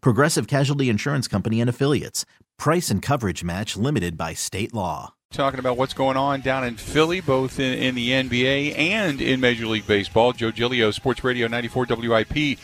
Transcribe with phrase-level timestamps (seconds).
[0.00, 2.24] Progressive Casualty Insurance Company and Affiliates.
[2.58, 5.14] Price and coverage match limited by state law.
[5.30, 9.40] Talking about what's going on down in Philly, both in, in the NBA and in
[9.40, 10.32] Major League Baseball.
[10.32, 12.58] Joe Giglio, Sports Radio 94 WIP,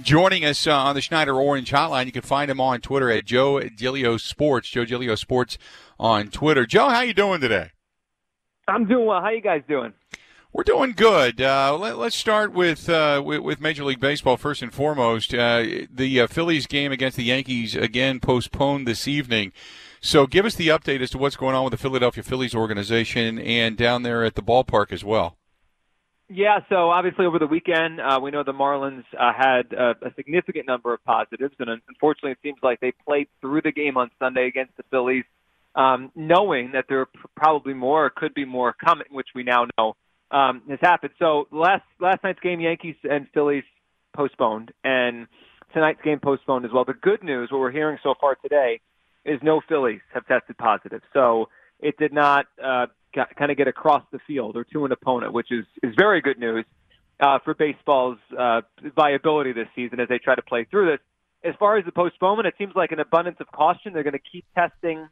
[0.00, 2.06] joining us uh, on the Schneider Orange Hotline.
[2.06, 4.68] You can find him on Twitter at Joe Giglio Sports.
[4.68, 5.58] Joe Giglio Sports
[6.00, 6.66] on Twitter.
[6.66, 7.70] Joe, how you doing today?
[8.68, 9.20] I'm doing well.
[9.20, 9.92] How you guys doing?
[10.56, 11.42] We're doing good.
[11.42, 15.34] Uh, let, us start with, uh, with, with Major League Baseball first and foremost.
[15.34, 19.52] Uh, the uh, Phillies game against the Yankees again postponed this evening.
[20.00, 23.38] So give us the update as to what's going on with the Philadelphia Phillies organization
[23.38, 25.36] and down there at the ballpark as well.
[26.30, 30.14] Yeah, so obviously over the weekend, uh, we know the Marlins uh, had uh, a
[30.14, 34.10] significant number of positives, and unfortunately, it seems like they played through the game on
[34.18, 35.24] Sunday against the Phillies,
[35.74, 39.66] um, knowing that there are probably more, or could be more coming, which we now
[39.76, 39.94] know
[40.30, 41.12] um, has happened.
[41.18, 43.64] So last last night's game, Yankees and Phillies
[44.14, 45.26] postponed, and
[45.72, 46.84] tonight's game postponed as well.
[46.84, 48.80] The good news, what we're hearing so far today,
[49.24, 51.02] is no Phillies have tested positive.
[51.12, 51.48] So
[51.80, 52.86] it did not uh,
[53.38, 56.38] kind of get across the field or to an opponent, which is is very good
[56.38, 56.64] news
[57.20, 58.62] uh, for baseball's uh,
[58.94, 61.00] viability this season as they try to play through this.
[61.44, 63.92] As far as the postponement, it seems like an abundance of caution.
[63.92, 65.08] They're going to keep testing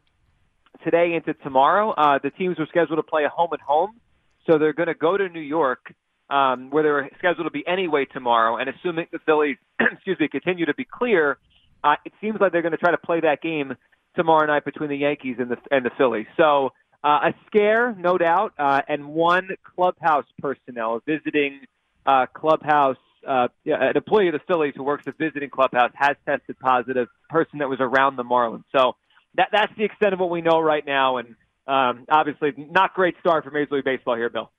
[0.83, 1.91] today into tomorrow.
[1.91, 4.01] Uh, the teams were scheduled to play a home and home,
[4.47, 5.95] so they're going to go to New York,
[6.31, 8.57] um, where they're scheduled to be anyway tomorrow.
[8.57, 11.39] And assuming the Phillies, excuse me, continue to be clear,
[11.83, 13.75] uh, it seems like they're going to try to play that game
[14.17, 16.27] tomorrow night between the Yankees and the and the Phillies.
[16.37, 16.71] So
[17.03, 21.61] uh, a scare, no doubt, uh, and one clubhouse personnel visiting
[22.07, 22.97] uh, clubhouse.
[23.27, 27.09] Uh, an employee of the Phillies who works at visiting clubhouse has tested positive.
[27.31, 28.65] Person that was around the Marlins.
[28.75, 28.97] So
[29.37, 31.35] that that's the extent of what we know right now, and
[31.67, 34.51] um, obviously not great start for Major League Baseball here, Bill.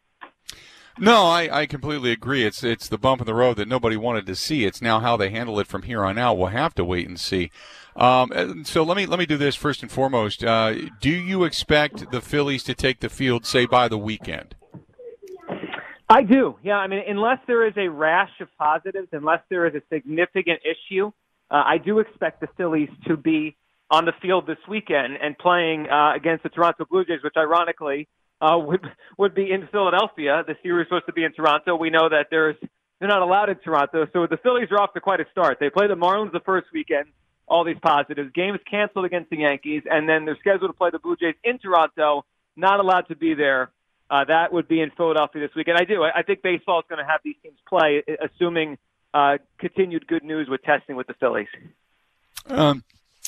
[0.97, 2.45] No, I, I completely agree.
[2.45, 4.63] It's it's the bump in the road that nobody wanted to see.
[4.63, 6.37] It's now how they handle it from here on out.
[6.37, 7.51] We'll have to wait and see.
[7.97, 10.43] Um, so let me let me do this first and foremost.
[10.43, 14.55] Uh, do you expect the Phillies to take the field, say by the weekend?
[16.07, 16.57] I do.
[16.63, 20.61] Yeah, I mean, unless there is a rash of positives, unless there is a significant
[20.63, 21.11] issue,
[21.51, 23.57] uh, I do expect the Phillies to be
[23.95, 28.09] on the field this weekend and playing uh, against the Toronto Blue Jays, which ironically
[28.41, 28.85] uh, would
[29.17, 30.43] would be in Philadelphia.
[30.45, 31.75] The series is supposed to be in Toronto.
[31.75, 32.57] We know that there's
[32.99, 35.57] they're not allowed in Toronto, so the Phillies are off to quite a start.
[35.59, 37.07] They play the Marlins the first weekend.
[37.47, 38.31] All these positives.
[38.33, 41.59] Games canceled against the Yankees, and then they're scheduled to play the Blue Jays in
[41.59, 42.25] Toronto.
[42.55, 43.69] Not allowed to be there.
[44.09, 45.77] Uh, that would be in Philadelphia this weekend.
[45.77, 46.03] I do.
[46.03, 48.77] I, I think baseball is going to have these teams play, assuming
[49.13, 51.47] uh, continued good news with testing with the Phillies.
[52.47, 52.83] Um,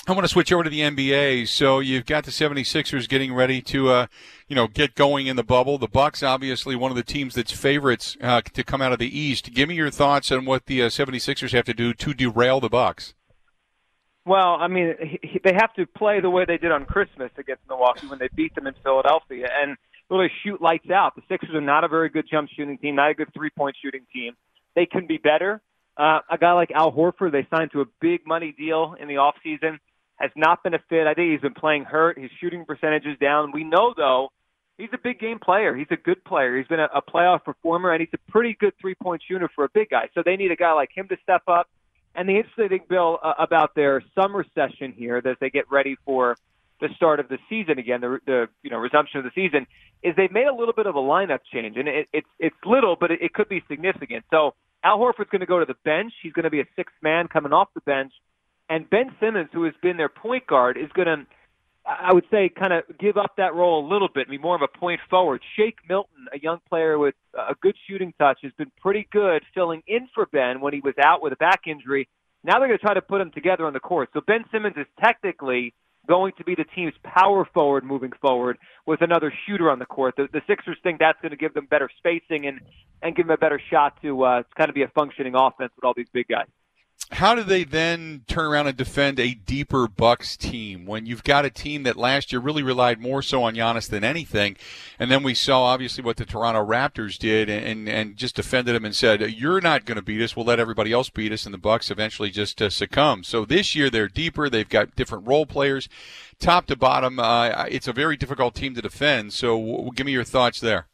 [0.09, 1.49] I want to switch over to the NBA.
[1.49, 4.07] So you've got the 76ers getting ready to, uh,
[4.47, 5.77] you know, get going in the bubble.
[5.77, 9.19] The Bucks, obviously, one of the teams that's favorites uh, to come out of the
[9.19, 9.53] East.
[9.53, 12.69] Give me your thoughts on what the uh, 76ers have to do to derail the
[12.69, 13.15] Bucks.
[14.25, 17.63] Well, I mean, he, they have to play the way they did on Christmas against
[17.67, 19.75] Milwaukee when they beat them in Philadelphia and
[20.09, 21.17] really shoot lights out.
[21.17, 23.75] The Sixers are not a very good jump shooting team, not a good three point
[23.83, 24.37] shooting team.
[24.73, 25.61] They can be better.
[25.97, 29.17] Uh, a guy like Al Horford, they signed to a big money deal in the
[29.17, 29.79] off season
[30.17, 31.07] has not been a fit.
[31.07, 32.19] I think he's been playing hurt.
[32.19, 33.51] His shooting percentage is down.
[33.51, 34.29] We know though
[34.77, 35.75] he's a big game player.
[35.75, 36.57] He's a good player.
[36.57, 39.65] He's been a, a playoff performer, and he's a pretty good three point shooter for
[39.65, 40.09] a big guy.
[40.13, 41.67] So they need a guy like him to step up.
[42.15, 45.97] And the interesting thing, Bill, uh, about their summer session here, as they get ready
[46.05, 46.35] for
[46.79, 49.67] the start of the season again, the, the you know resumption of the season,
[50.03, 52.95] is they've made a little bit of a lineup change, and it, it's it's little,
[52.99, 54.25] but it, it could be significant.
[54.31, 54.53] So
[54.83, 56.13] Al Horford's going to go to the bench.
[56.21, 58.13] He's going to be a sixth man coming off the bench
[58.69, 61.25] and Ben Simmons, who has been their point guard, is going to,
[61.85, 64.61] I would say, kind of give up that role a little bit, be more of
[64.61, 65.41] a point forward.
[65.55, 69.83] Shake Milton, a young player with a good shooting touch, has been pretty good filling
[69.87, 72.09] in for Ben when he was out with a back injury.
[72.43, 74.09] Now they're going to try to put him together on the court.
[74.13, 75.73] So Ben Simmons is technically
[76.07, 80.15] going to be the team's power forward moving forward with another shooter on the court.
[80.15, 82.61] The, the Sixers think that's going to give them better spacing and
[83.01, 85.83] and give them a better shot to uh, kind of be a functioning offense with
[85.83, 86.47] all these big guys
[87.11, 91.45] how do they then turn around and defend a deeper Bucks team when you've got
[91.45, 94.57] a team that last year really relied more so on Giannis than anything,
[94.99, 98.85] and then we saw obviously what the Toronto Raptors did and and, just defended them
[98.85, 101.53] and said you're not going to beat us, we'll let everybody else beat us, and
[101.53, 103.23] the Bucks eventually just uh, succumb.
[103.23, 105.87] So this year they're deeper, they've got different role players,
[106.39, 107.19] top to bottom.
[107.19, 109.33] Uh, it's a very difficult team to defend.
[109.33, 110.87] So w- give me your thoughts there.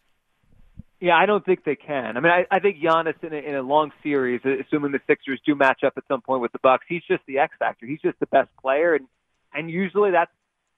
[1.04, 2.16] Yeah, I don't think they can.
[2.16, 5.38] I mean, I, I think Giannis in a, in a long series, assuming the Sixers
[5.46, 7.86] do match up at some point with the Bucks, he's just the X factor.
[7.86, 9.06] He's just the best player, and
[9.54, 10.32] and usually that's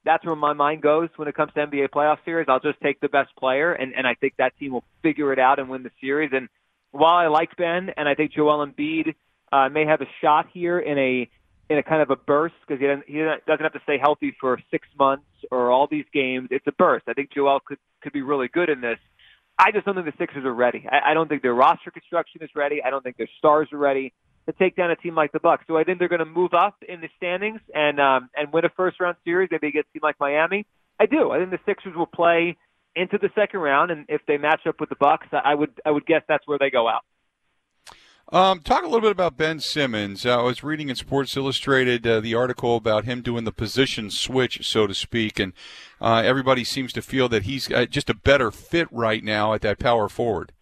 [0.03, 2.47] that's where my mind goes when it comes to NBA playoff series.
[2.49, 5.37] I'll just take the best player, and and I think that team will figure it
[5.37, 6.31] out and win the series.
[6.33, 6.49] And
[6.89, 9.13] while I like Ben, and I think Joel Embiid
[9.53, 11.29] uh, may have a shot here in a
[11.69, 14.35] in a kind of a burst because he doesn't, he doesn't have to stay healthy
[14.41, 16.47] for six months or all these games.
[16.49, 17.05] It's a burst.
[17.07, 18.97] I think Joel could could be really good in this.
[19.57, 20.85] I just don't think the Sixers are ready.
[20.89, 22.81] I, I don't think their roster construction is ready.
[22.83, 24.13] I don't think their stars are ready
[24.47, 25.63] to take down a team like the Bucks.
[25.67, 28.65] So I think they're going to move up in the standings and um, and win
[28.65, 29.49] a first round series.
[29.51, 30.65] Maybe get a team like Miami.
[30.99, 31.31] I do.
[31.31, 32.57] I think the Sixers will play
[32.95, 35.91] into the second round, and if they match up with the Bucks, I would I
[35.91, 37.03] would guess that's where they go out.
[38.31, 40.25] Um, talk a little bit about Ben Simmons.
[40.25, 44.09] Uh, I was reading in Sports Illustrated uh, the article about him doing the position
[44.09, 45.53] switch, so to speak, and
[46.01, 49.61] uh, everybody seems to feel that he's uh, just a better fit right now at
[49.61, 50.53] that power forward.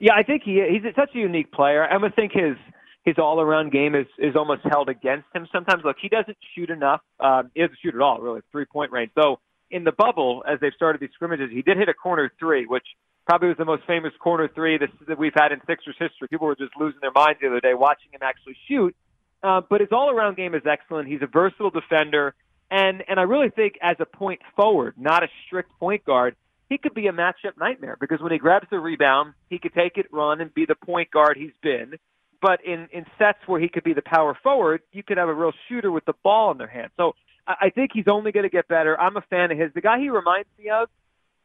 [0.00, 1.84] Yeah, I think he he's such a unique player.
[1.84, 2.56] I would think his
[3.04, 5.82] his all around game is is almost held against him sometimes.
[5.84, 7.02] Look, he doesn't shoot enough.
[7.20, 9.10] Um, he doesn't shoot at all, really, three point range.
[9.14, 9.40] So
[9.70, 12.86] in the bubble, as they've started these scrimmages, he did hit a corner three, which
[13.26, 16.28] probably was the most famous corner three that we've had in Sixers history.
[16.28, 18.94] People were just losing their minds the other day watching him actually shoot.
[19.42, 21.08] Uh, but his all-around game is excellent.
[21.08, 22.34] He's a versatile defender,
[22.70, 26.34] and and I really think as a point forward, not a strict point guard,
[26.70, 29.98] he could be a matchup nightmare because when he grabs the rebound, he could take
[29.98, 31.94] it, run, and be the point guard he's been.
[32.40, 35.34] But in in sets where he could be the power forward, you could have a
[35.34, 36.90] real shooter with the ball in their hand.
[36.96, 37.14] So
[37.46, 38.98] I, I think he's only going to get better.
[38.98, 39.72] I'm a fan of his.
[39.74, 40.88] The guy he reminds me of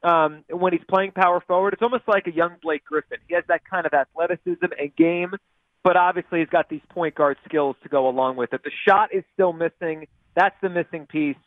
[0.03, 1.73] um, when he's playing power forward.
[1.73, 3.17] It's almost like a young Blake Griffin.
[3.27, 5.31] He has that kind of athleticism and game,
[5.83, 8.61] but obviously he's got these point guard skills to go along with it.
[8.63, 10.07] The shot is still missing.
[10.35, 11.37] That's the missing piece.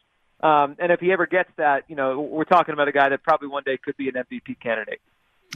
[0.43, 3.23] Um, and if he ever gets that, you know, we're talking about a guy that
[3.23, 5.01] probably one day could be an MVP candidate.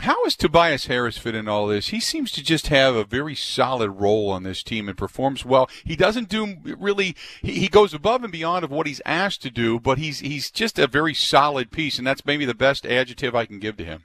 [0.01, 1.89] How does Tobias Harris fit in all this?
[1.89, 5.71] He seems to just have a very solid role on this team and performs well.
[5.85, 7.17] He doesn't do really.
[7.41, 10.79] He goes above and beyond of what he's asked to do, but he's he's just
[10.79, 14.03] a very solid piece, and that's maybe the best adjective I can give to him.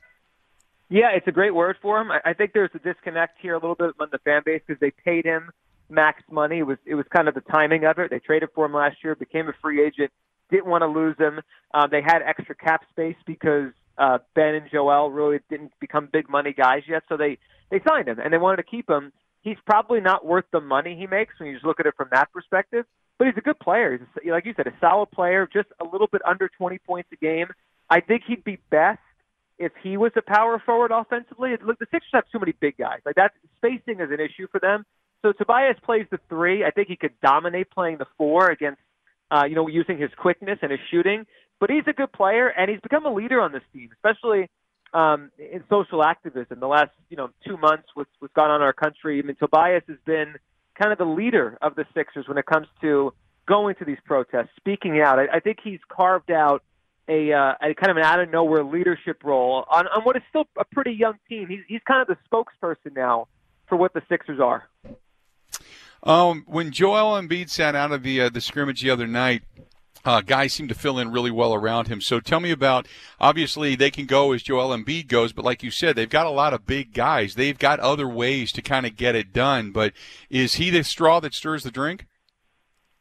[0.90, 2.12] Yeah, it's a great word for him.
[2.26, 4.92] I think there's a disconnect here a little bit among the fan base because they
[4.92, 5.52] paid him
[5.90, 6.60] max money.
[6.60, 8.10] It was it was kind of the timing of it.
[8.10, 10.12] They traded for him last year, became a free agent,
[10.50, 11.42] didn't want to lose him.
[11.74, 16.27] Um, they had extra cap space because uh, Ben and Joel really didn't become big
[16.27, 17.38] money guys yet, so they
[17.69, 19.13] they signed him and they wanted to keep him.
[19.42, 22.09] He's probably not worth the money he makes when you just look at it from
[22.12, 22.86] that perspective,
[23.18, 23.92] but he's a good player.
[23.98, 27.09] He's a, like you said, a solid player, just a little bit under 20 points
[27.13, 27.48] a game.
[27.89, 29.00] I think he'd be best
[29.59, 31.51] if he was a power forward offensively.
[31.63, 33.00] Look, the Sixers have too many big guys.
[33.06, 34.86] Like that spacing is an issue for them.
[35.21, 36.63] So Tobias plays the three.
[36.63, 38.81] I think he could dominate playing the four against,
[39.30, 41.25] uh, you know, using his quickness and his shooting.
[41.62, 44.50] But he's a good player, and he's become a leader on this team, especially
[44.94, 46.60] um, in social activism.
[46.60, 49.20] The last you know two months, what's what's gone on in our country.
[49.20, 50.34] I mean, Tobias has been
[50.75, 53.13] kind of the leader of the Sixers when it comes to
[53.48, 55.20] going to these protests, speaking out.
[55.20, 56.63] I, I think he's carved out
[57.08, 60.24] a, uh, a kind of an out of nowhere leadership role on, on what is
[60.30, 61.48] still a pretty young team.
[61.48, 63.27] He's he's kind of the spokesperson now
[63.68, 64.68] for what the Sixers are.
[66.03, 69.44] Um, when Joel Embiid sat out of the uh, the scrimmage the other night,
[70.05, 72.01] uh, guys seem to fill in really well around him.
[72.01, 72.88] So tell me about.
[73.20, 76.31] Obviously, they can go as Joel Embiid goes, but like you said, they've got a
[76.31, 77.36] lot of big guys.
[77.36, 79.72] They've got other ways to kind of get it done.
[79.72, 79.93] But
[80.29, 82.05] is he the straw that stirs the drink?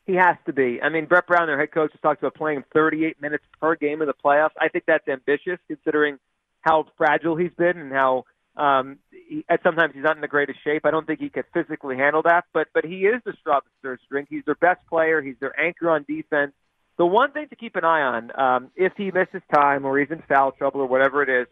[0.07, 0.81] He has to be.
[0.83, 4.03] I mean, Brett Brown, their head coach, has talked about playing 38 minutes per game
[4.03, 4.51] in the playoffs.
[4.61, 6.19] I think that's ambitious, considering
[6.63, 8.25] how fragile he's been and how
[8.57, 10.85] um, he, at sometimes he's not in the greatest shape.
[10.85, 13.71] I don't think he could physically handle that, but but he is the straw that
[13.79, 14.29] stirs the drink.
[14.31, 15.23] He's their best player.
[15.23, 16.53] He's their anchor on defense.
[17.01, 20.11] The one thing to keep an eye on, um, if he misses time or he's
[20.11, 21.47] in foul trouble or whatever it is,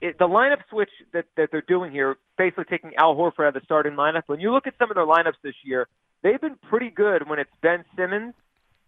[0.00, 3.54] it, the lineup switch that, that they're doing here, basically taking Al Horford out of
[3.54, 4.22] the starting lineup.
[4.26, 5.88] When you look at some of their lineups this year,
[6.22, 8.34] they've been pretty good when it's Ben Simmons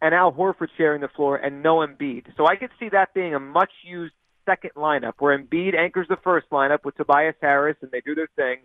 [0.00, 2.26] and Al Horford sharing the floor and no Embiid.
[2.36, 6.18] So I could see that being a much used second lineup where Embiid anchors the
[6.22, 8.58] first lineup with Tobias Harris and they do their thing.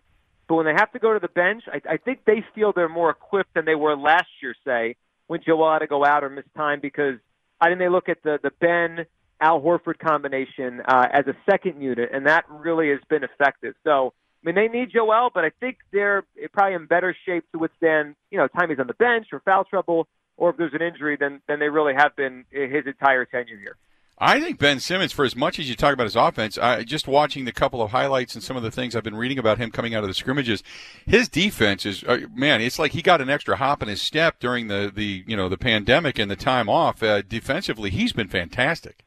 [0.48, 2.88] But when they have to go to the bench, I, I think they feel they're
[2.88, 4.95] more equipped than they were last year, say,
[5.25, 7.15] when Joel had to go out or miss time because
[7.62, 9.06] I think they look at the the Ben
[9.39, 13.75] Al Horford combination uh, as a second unit, and that really has been effective.
[13.84, 14.13] So.
[14.44, 18.15] I mean, they need Joel, but I think they're probably in better shape to withstand,
[18.32, 21.15] you know, time he's on the bench or foul trouble, or if there's an injury,
[21.15, 23.77] than than they really have been his entire tenure here.
[24.24, 27.08] I think Ben Simmons, for as much as you talk about his offense, I, just
[27.08, 29.72] watching the couple of highlights and some of the things I've been reading about him
[29.72, 30.62] coming out of the scrimmages,
[31.08, 32.62] his defense is uh, man.
[32.62, 35.50] It's like he got an extra hop in his step during the the you know
[35.50, 37.01] the pandemic and the time off.
[37.01, 39.06] Uh, defensively, he's been fantastic.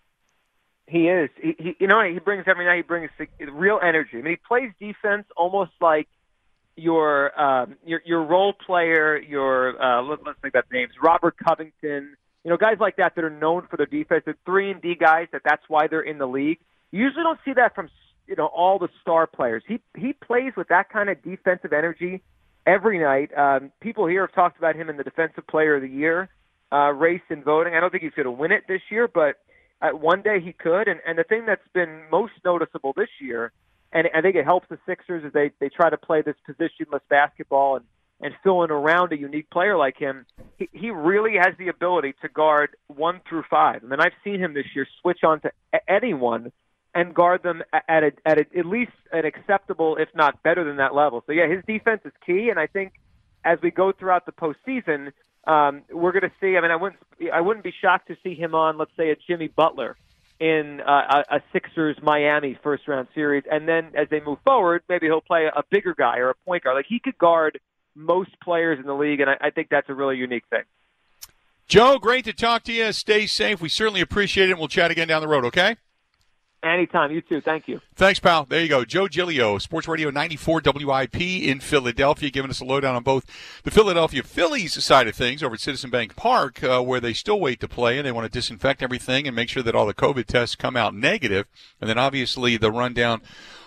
[0.88, 1.30] He is.
[1.40, 2.78] He, he you know he brings every night.
[2.78, 3.11] He brings
[3.52, 4.18] real energy.
[4.18, 6.09] I mean, he plays defense almost like
[6.75, 9.16] your um, your your role player.
[9.16, 10.90] Your uh, let, let's make that names.
[11.00, 14.70] Robert Covington you know, guys like that that are known for their defense, the three
[14.70, 16.58] and D guys that that's why they're in the league.
[16.92, 17.88] You usually don't see that from
[18.26, 19.62] you know all the star players.
[19.66, 22.22] He he plays with that kind of defensive energy
[22.66, 23.36] every night.
[23.36, 26.28] Um, people here have talked about him in the defensive player of the year
[26.74, 27.74] uh, race and voting.
[27.74, 29.36] I don't think he's going to win it this year, but
[29.80, 30.88] uh, one day he could.
[30.88, 33.52] And and the thing that's been most noticeable this year,
[33.92, 37.00] and I think it helps the Sixers as they they try to play this positionless
[37.08, 37.84] basketball and
[38.21, 40.26] and filling around a unique player like him,
[40.59, 43.83] he, he really has the ability to guard one through five.
[43.85, 45.50] I mean, I've seen him this year switch on to
[45.88, 46.52] anyone
[46.94, 50.76] and guard them at a, at a, at least an acceptable, if not better than
[50.76, 51.25] that level.
[51.26, 52.92] So yeah, his defense is key, and I think
[53.44, 55.12] as we go throughout the postseason,
[55.47, 56.56] um, we're going to see.
[56.56, 57.00] I mean, I wouldn't
[57.33, 59.97] I wouldn't be shocked to see him on, let's say, a Jimmy Butler
[60.40, 64.83] in uh, a, a Sixers Miami first round series, and then as they move forward,
[64.88, 66.76] maybe he'll play a bigger guy or a point guard.
[66.76, 67.61] Like he could guard
[67.94, 70.62] most players in the league, and I, I think that's a really unique thing.
[71.66, 72.92] Joe, great to talk to you.
[72.92, 73.60] Stay safe.
[73.60, 74.52] We certainly appreciate it.
[74.52, 75.76] and We'll chat again down the road, okay?
[76.62, 77.12] Anytime.
[77.12, 77.42] You too.
[77.42, 77.80] Thank you.
[77.94, 78.46] Thanks, pal.
[78.46, 78.86] There you go.
[78.86, 83.26] Joe Giglio, Sports Radio 94 WIP in Philadelphia, giving us a lowdown on both
[83.64, 87.38] the Philadelphia Phillies side of things over at Citizen Bank Park, uh, where they still
[87.38, 89.92] wait to play and they want to disinfect everything and make sure that all the
[89.92, 91.46] COVID tests come out negative.
[91.82, 93.20] And then obviously the rundown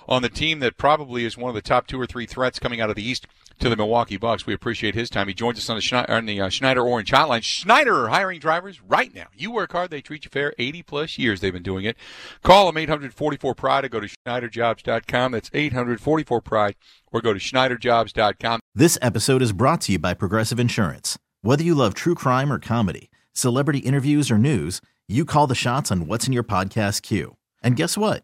[0.08, 2.80] on the team that probably is one of the top two or three threats coming
[2.80, 3.28] out of the East
[3.60, 4.46] to the Milwaukee Bucks.
[4.46, 5.28] We appreciate his time.
[5.28, 7.44] He joins us on the, Schneider, on the uh, Schneider Orange Hotline.
[7.44, 9.28] Schneider hiring drivers right now.
[9.36, 10.54] You work hard, they treat you fair.
[10.58, 11.98] 80 plus years they've been doing it.
[12.44, 15.32] Call them 844 Pride or go to SchneiderJobs.com.
[15.32, 16.76] That's 844 Pride
[17.12, 18.60] or go to SchneiderJobs.com.
[18.76, 21.18] This episode is brought to you by Progressive Insurance.
[21.42, 25.92] Whether you love true crime or comedy, celebrity interviews or news, you call the shots
[25.92, 27.38] on what's in your podcast queue.
[27.64, 28.24] And guess what?